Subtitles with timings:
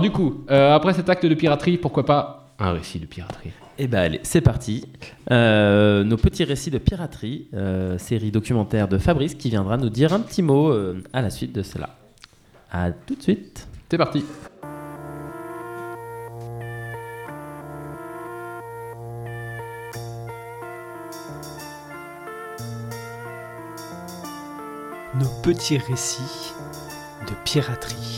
[0.00, 3.52] Du coup, euh, après cet acte de piraterie, pourquoi pas un récit de piraterie?
[3.78, 4.84] Eh ben allez, c'est parti.
[5.30, 10.12] Euh, nos petits récits de piraterie, euh, série documentaire de Fabrice qui viendra nous dire
[10.12, 11.90] un petit mot euh, à la suite de cela.
[12.72, 13.68] À tout de suite.
[13.88, 14.24] C'est parti.
[25.14, 26.52] Nos petits récits
[27.28, 28.17] de piraterie.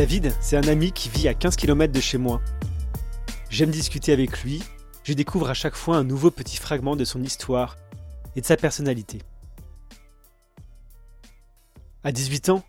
[0.00, 2.40] David, c'est un ami qui vit à 15 km de chez moi.
[3.50, 4.62] J'aime discuter avec lui,
[5.04, 7.76] je découvre à chaque fois un nouveau petit fragment de son histoire
[8.34, 9.20] et de sa personnalité.
[12.02, 12.64] À 18 ans,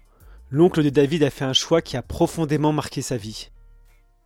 [0.50, 3.50] l'oncle de David a fait un choix qui a profondément marqué sa vie.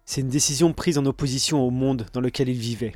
[0.05, 2.95] C'est une décision prise en opposition au monde dans lequel il vivait.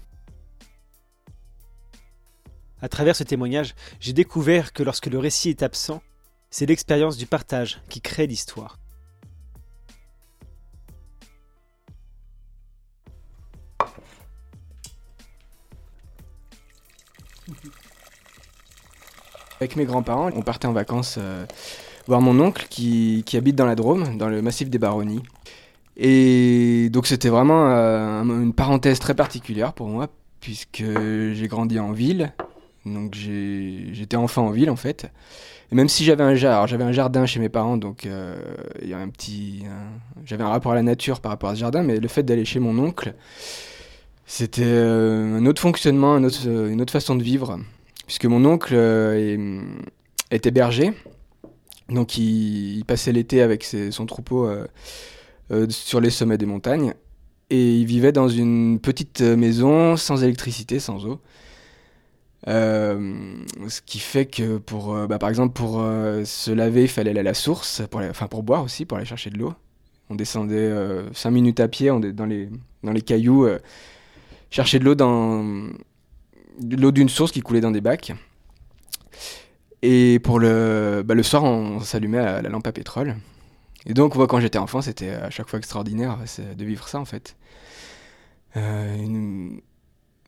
[2.81, 6.01] À travers ce témoignage, j'ai découvert que lorsque le récit est absent,
[6.49, 8.79] c'est l'expérience du partage qui crée l'histoire.
[19.59, 21.45] Avec mes grands-parents, on partait en vacances euh,
[22.07, 25.21] voir mon oncle qui, qui habite dans la Drôme, dans le massif des Baronnies.
[25.97, 30.07] Et donc c'était vraiment euh, un- une parenthèse très particulière pour moi,
[30.39, 30.81] puisque
[31.33, 32.31] j'ai grandi en ville.
[32.85, 35.11] Donc j'étais enfant en ville en fait.
[35.71, 38.41] Et même si j'avais un jardin, un jardin chez mes parents, donc euh,
[38.81, 39.09] il un-
[40.25, 42.45] j'avais un rapport à la nature par rapport à ce jardin, mais le fait d'aller
[42.45, 43.13] chez mon oncle,
[44.31, 47.59] c'était euh, un autre fonctionnement, autre- une autre façon de vivre
[48.05, 49.59] puisque mon oncle euh,
[50.29, 50.93] était berger.
[51.89, 54.67] Donc il, passait l'été avec son troupeau euh,
[55.51, 56.93] euh, sur les sommets des montagnes.
[57.49, 61.19] Et il vivait dans une petite maison sans électricité, sans eau.
[62.47, 63.35] Euh,
[63.67, 67.09] ce qui fait que pour, euh, bah, par exemple, pour euh, se laver, il fallait
[67.09, 69.53] aller à la source, pour enfin pour boire aussi, pour aller chercher de l'eau.
[70.11, 70.71] On descendait
[71.13, 72.47] 5 minutes à pied dans, les,
[72.83, 73.59] dans les cailloux, euh,
[74.49, 75.69] chercher de l'eau dans,
[76.61, 78.13] l'eau d'une source qui coulait dans des bacs.
[79.81, 83.15] Et pour le, bah, le soir, on s'allumait à la lampe à pétrole.
[83.85, 86.17] Et donc, quand j'étais enfant, c'était à chaque fois extraordinaire
[86.57, 87.37] de vivre ça, en fait.
[88.57, 89.49] Euh,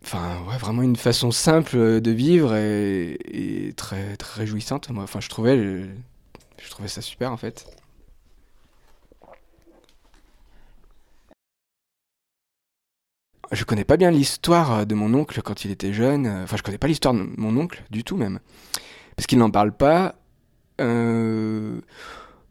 [0.03, 4.89] Enfin, ouais, vraiment une façon simple de vivre et, très, très réjouissante.
[4.89, 7.65] Moi, enfin, je trouvais, je trouvais ça super, en fait.
[13.51, 16.27] Je connais pas bien l'histoire de mon oncle quand il était jeune.
[16.27, 18.39] Enfin, je connais pas l'histoire de mon oncle du tout même.
[19.15, 20.15] Parce qu'il n'en parle pas.
[20.79, 21.79] Euh,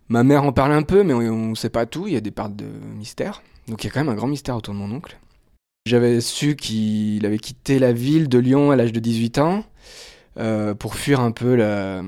[0.08, 2.06] Ma mère en parle un peu, mais on ne sait pas tout.
[2.08, 2.66] Il y a des parts de
[2.96, 3.42] mystère.
[3.68, 5.16] Donc il y a quand même un grand mystère autour de mon oncle.
[5.86, 9.64] J'avais su qu'il avait quitté la ville de Lyon à l'âge de 18 ans
[10.38, 12.02] euh, pour fuir un peu la...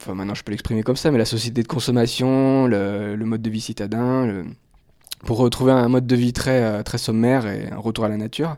[0.00, 3.40] Enfin maintenant je peux l'exprimer comme ça, mais la société de consommation, le, le mode
[3.40, 4.44] de vie citadin, le-
[5.24, 8.16] pour retrouver un mode de vie très, euh, très sommaire et un retour à la
[8.16, 8.56] nature.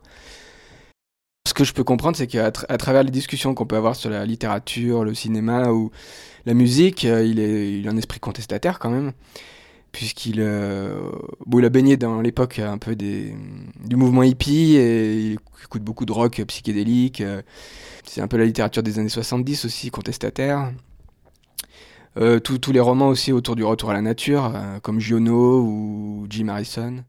[1.47, 4.27] Ce que je peux comprendre, c'est qu'à travers les discussions qu'on peut avoir sur la
[4.27, 5.91] littérature, le cinéma ou
[6.45, 9.13] la musique, euh, il, est, il a un esprit contestataire quand même,
[9.93, 11.11] puisqu'il euh,
[11.63, 13.35] a baigné dans l'époque un peu des,
[13.85, 17.21] du mouvement hippie et il écoute beaucoup de rock psychédélique.
[17.21, 17.43] euh,
[18.05, 20.73] C'est un peu la littérature des années 70 aussi, contestataire.
[22.19, 26.27] Euh, tous- les romans aussi autour du retour à la nature, euh, comme Giono ou
[26.31, 27.05] Jim Harrison.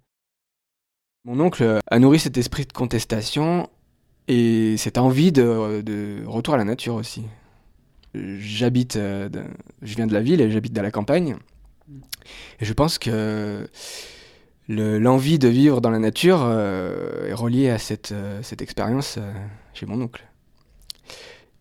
[1.24, 3.70] Mon oncle euh, a nourri cet esprit de contestation
[4.28, 7.24] et cette envie de, retour à la nature aussi.
[8.14, 11.38] J'habite, je viens de la ville et j'habite dans la campagne.
[12.60, 13.70] Et je pense que
[14.68, 18.14] le- l'envie de vivre dans la nature est reliée à cette,
[18.60, 19.18] expérience
[19.74, 20.26] chez mon oncle.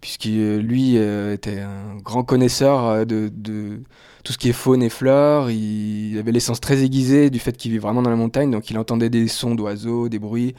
[0.06, 3.80] Puisqu'il lui euh, était un grand connaisseur euh, de, de
[4.22, 5.50] tout ce qui est faune et flore.
[5.50, 8.78] Il avait l'essence très aiguisée du fait qu'il vit vraiment dans la montagne, donc il
[8.78, 10.54] entendait des sons d'oiseaux, des bruits.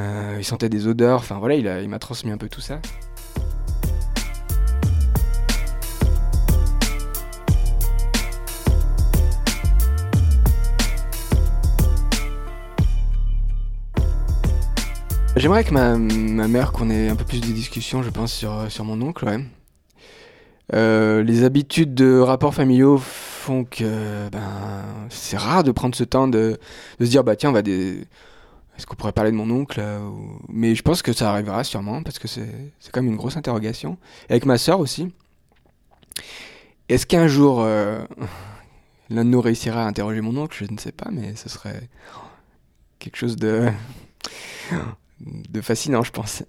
[0.00, 2.62] Euh, il sentait des odeurs, enfin voilà, il a- il m'a transmis un peu tout
[2.62, 2.80] ça.
[15.36, 18.72] J'aimerais que ma, ma mère qu'on ait un peu plus de discussions, je pense, sur,
[18.72, 19.28] sur mon oncle.
[20.72, 26.26] Euh, les habitudes de rapports familiaux font que ben, c'est rare de prendre ce temps
[26.26, 26.58] de,
[26.98, 30.00] de se dire bah tiens on va est-ce qu'on pourrait parler de mon oncle euh,
[30.48, 33.36] mais je pense que ça arrivera sûrement parce que c'est c'est quand même une grosse
[33.36, 33.98] interrogation.
[34.28, 35.12] Avec ma sœur aussi.
[36.88, 38.04] Est-ce qu'un jour euh,
[39.10, 40.56] l'un de nous réussira à interroger mon oncle?
[40.58, 41.88] Je ne sais pas mais ce serait
[42.98, 43.70] quelque chose de
[45.20, 46.42] de fascinant, je pense.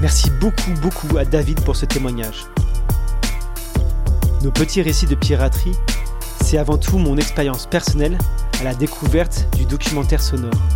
[0.00, 2.44] Merci beaucoup, beaucoup à David pour ce témoignage.
[4.42, 5.72] Nos petits récits de piraterie,
[6.44, 8.16] c'est avant tout mon expérience personnelle
[8.60, 10.75] à la découverte du documentaire sonore.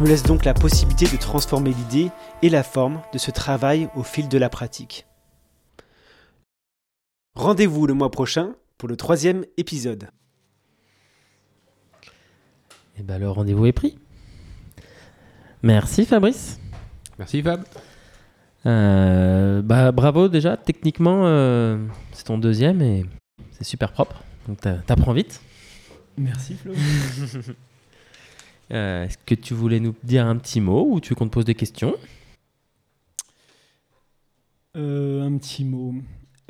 [0.00, 2.10] Je me laisse donc la possibilité de transformer l'idée
[2.40, 5.04] et la forme de ce travail au fil de la pratique.
[7.34, 10.08] Rendez-vous le mois prochain pour le troisième épisode.
[12.98, 13.98] Et ben le rendez-vous est pris.
[15.62, 16.58] Merci Fabrice.
[17.18, 17.62] Merci Fab.
[18.64, 21.76] Euh, bah, bravo déjà, techniquement euh,
[22.12, 23.04] c'est ton deuxième et
[23.52, 24.22] c'est super propre.
[24.48, 25.42] Donc t'a- t'apprends vite.
[26.16, 26.72] Merci Flo.
[28.72, 31.32] Euh, Est-ce que tu voulais nous dire un petit mot ou tu veux qu'on te
[31.32, 31.94] pose des questions?
[34.76, 35.94] Euh, un petit mot.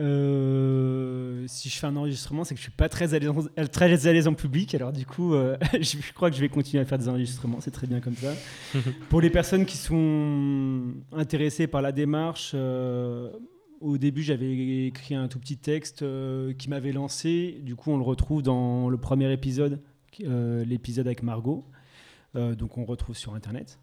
[0.00, 3.66] Euh, si je fais un enregistrement, c'est que je suis pas très à l'aise en,
[3.70, 4.74] très à l'aise en public.
[4.74, 7.58] Alors du coup, euh, je, crois que je vais continuer à faire des enregistrements.
[7.60, 8.32] C'est très bien comme ça.
[9.10, 13.30] Pour les personnes qui sont intéressées par la démarche, euh,
[13.80, 16.04] au début, j'avais écrit un tout petit texte
[16.58, 17.60] qui m'avait lancé.
[17.62, 19.80] Du coup, on le retrouve dans le premier épisode,
[20.18, 21.64] l'épisode avec Margot.
[22.36, 23.78] Euh, donc, on retrouve sur Internet.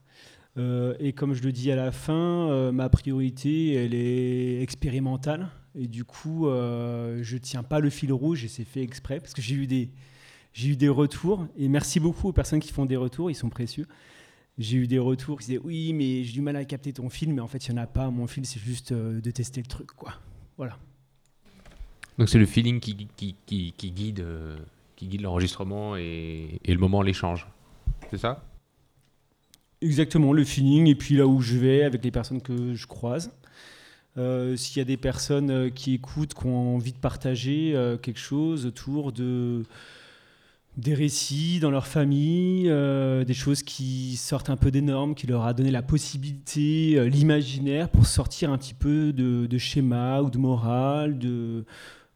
[0.57, 5.49] Euh, et comme je le dis à la fin, euh, ma priorité, elle est expérimentale.
[5.75, 9.43] Et du coup, je tiens pas le fil rouge et c'est fait exprès parce que
[9.43, 9.91] j'ai eu des,
[10.51, 11.47] j'ai eu des retours.
[11.55, 13.85] Et merci beaucoup aux personnes qui font des retours, ils sont précieux.
[14.57, 17.31] J'ai eu des retours qui disaient oui, mais j'ai du mal à capter ton fil,
[17.31, 18.09] mais en fait, il n'y en a pas.
[18.09, 20.15] Mon fil, c'est juste de tester le truc, quoi.
[20.57, 20.79] Voilà.
[22.17, 27.45] Donc c'est le feeling qui, guide, qui guide l'enregistrement et le moment, l'échange.
[28.09, 28.43] C'est ça?
[29.81, 33.31] Exactement, le feeling et puis là où je vais avec les personnes que je croise.
[34.17, 37.97] Euh, S'il y a des personnes euh, qui écoutent, qui ont envie de partager euh,
[37.97, 39.63] quelque chose autour de
[40.77, 42.71] des récits dans leur famille,
[43.25, 47.89] des choses qui sortent un peu des normes, qui leur a donné la possibilité, l'imaginaire
[47.89, 51.65] pour sortir un petit peu de, de schéma ou de morale, de,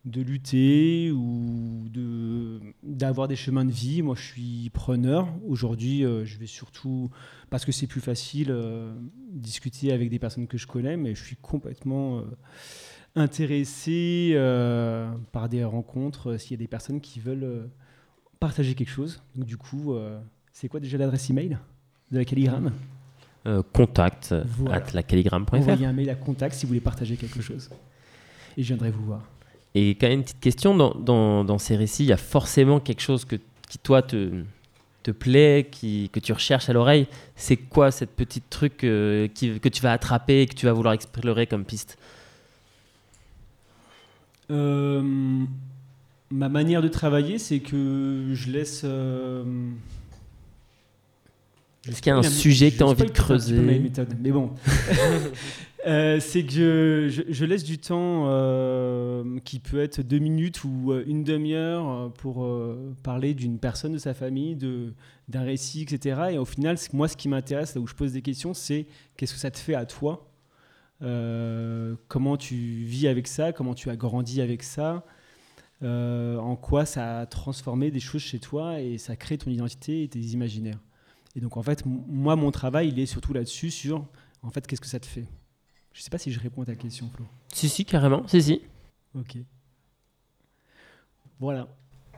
[0.06, 4.02] de lutter ou de d'avoir des chemins de vie.
[4.02, 5.28] Moi, je suis preneur.
[5.48, 7.10] Aujourd'hui, euh, je vais surtout
[7.50, 8.94] parce que c'est plus facile euh,
[9.32, 12.24] discuter avec des personnes que je connais, mais je suis complètement euh,
[13.16, 14.36] intéressé
[15.32, 16.38] par des rencontres.
[16.38, 17.70] S'il y a des personnes qui veulent
[18.40, 19.94] partager quelque chose, donc du coup,
[20.54, 21.58] c'est quoi déjà l'adresse email
[22.12, 22.72] de la Calligramme?
[23.74, 24.78] Contact Voilà.
[24.78, 25.56] at lacalligramme.fr.
[25.56, 27.70] Envoyez un mail à contact si vous voulez partager quelque chose,
[28.56, 29.28] et je viendrai vous voir.
[29.74, 33.26] Et quand même une petite question, dans, ces récits, il y a forcément quelque chose
[33.26, 37.08] qui, toi, te, plaît, que tu recherches à l'oreille.
[37.36, 40.94] C'est quoi cette petite truc euh, que tu vas attraper et que tu vas vouloir
[40.94, 41.98] explorer comme piste?
[44.52, 45.02] Euh,
[46.30, 48.82] ma manière de travailler, c'est que je laisse.
[48.84, 49.44] euh,
[51.88, 53.56] Est-ce qu'il y a un sujet que tu as envie de creuser
[54.22, 54.52] mais bon.
[55.88, 60.64] Euh, c'est que je, je- je laisse du temps euh, qui peut être deux minutes
[60.64, 62.48] ou euh, une demi-heure pour
[63.02, 64.56] parler d'une personne de sa famille,
[65.28, 66.22] d'un récit, etc.
[66.34, 68.86] Et au final, moi, ce qui m'intéresse, là où je pose des questions, c'est
[69.18, 70.30] qu'est-ce que ça te fait à toi?
[71.00, 73.52] Comment tu vis avec ça?
[73.52, 75.04] Comment tu as grandi avec ça?
[75.82, 78.80] En quoi ça a transformé des choses chez toi?
[78.80, 80.78] Et ça crée ton identité et tes imaginaires
[81.36, 84.06] et donc en fait, moi, mon travail, il est surtout là-dessus, sur
[84.44, 85.26] en fait, qu'est-ce que ça te fait?
[85.94, 87.26] Je sais pas si je réponds à ta question, Flo.
[87.54, 88.26] Si, si, carrément.
[88.28, 88.62] Si, si.
[89.14, 89.38] Ok.
[91.40, 91.68] Voilà.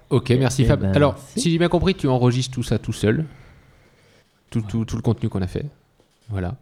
[0.10, 0.82] Ok, merci Eh Fab.
[0.82, 1.42] ben, Alors, merci.
[1.42, 3.26] si j'ai bien compris, tu enregistres tout ça tout seul.
[4.50, 5.66] Tout, tout, tout le contenu qu'on a fait.
[6.30, 6.58] Voilà.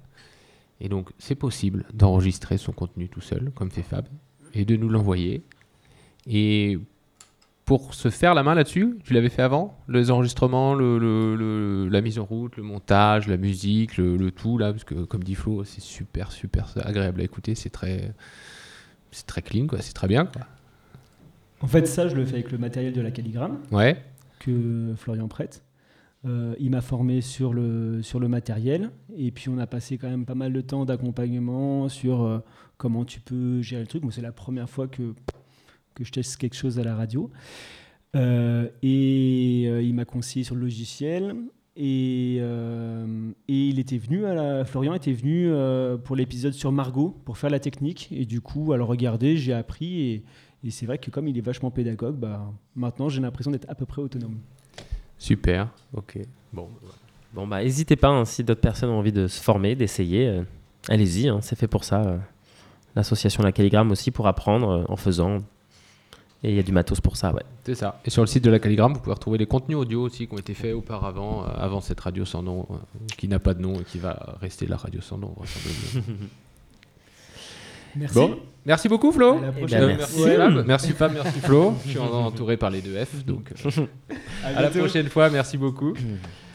[0.79, 4.08] Et donc, c'est possible d'enregistrer son contenu tout seul, comme fait Fab,
[4.53, 5.43] et de nous l'envoyer.
[6.27, 6.79] Et
[7.71, 11.87] pour se faire la main là-dessus, tu l'avais fait avant Les enregistrements, le, le- le-
[11.87, 15.35] la mise en route, le montage, la musique, le, tout, là, parce que comme dit
[15.35, 17.55] Flo, c'est super, super agréable à écouter.
[17.55, 18.13] C'est très,
[19.11, 19.79] c'est très clean, quoi.
[19.79, 20.41] C'est très bien, quoi.
[21.61, 24.03] En fait, ça, je le fais avec le matériel de la calligramme Ouais.
[24.39, 25.63] que Florian prête.
[26.25, 30.09] Euh, il m'a formé sur le, sur le matériel et puis on a passé quand
[30.09, 32.39] même pas mal de temps d'accompagnement sur euh,
[32.75, 34.03] comment tu peux gérer le truc.
[34.03, 35.13] Moi, c'est la première fois que,
[35.95, 37.29] que je teste quelque chose à la radio.
[38.15, 41.36] Euh, et euh, il m'a conseillé sur le logiciel.
[41.77, 45.50] Et, euh, et il était venu, à Florian était venu
[46.03, 48.10] pour l'épisode sur Margot pour faire la technique.
[48.12, 50.01] Et du coup, à le regarder, j'ai appris.
[50.01, 50.24] Et,
[50.63, 53.75] et c'est vrai que comme il est vachement pédagogue, bah, maintenant j'ai l'impression d'être à
[53.75, 54.39] peu près autonome.
[55.17, 55.69] Super.
[55.93, 56.19] Ok.
[56.51, 56.67] Bon.
[57.33, 60.41] Bon, bah, n'hésitez pas, hein, si d'autres personnes ont envie de se former, d'essayer,
[60.89, 62.19] Allez-y, hein, c'est fait pour ça.
[62.95, 65.38] L'association La Calligramme aussi pour apprendre en faisant.
[66.43, 67.43] Et il y a du matos pour ça, ouais.
[67.63, 68.00] C'est ça.
[68.03, 70.33] Et sur le site de la Calligramme, vous pouvez retrouver les contenus audio aussi qui
[70.33, 72.75] ont été faits auparavant, euh, avant cette radio sans nom, euh,
[73.15, 75.36] qui n'a pas de nom et qui va rester la radio sans nom.
[75.38, 76.27] vraisemblablement.
[77.93, 78.15] Merci.
[78.15, 79.38] bon, merci beaucoup Flo.
[79.38, 79.79] À la Eh prochaine.
[79.81, 80.24] ben, merci.
[80.24, 81.74] Fab, merci Fab, merci Flo.
[81.86, 83.86] Je suis en- entouré par les deux F, donc euh,
[84.45, 85.29] à la prochaine fois.
[85.29, 85.93] Merci beaucoup.